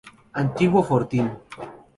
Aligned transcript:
Antiguo 0.41 0.79
fortín. 0.89 1.27